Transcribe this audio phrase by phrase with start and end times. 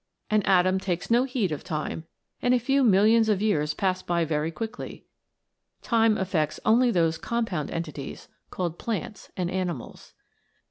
[0.31, 2.05] An atom takes no heed of time,
[2.41, 5.05] and a few millions of years pass by very quickly.
[5.83, 10.15] Time affects only those compound entities called plants and animals.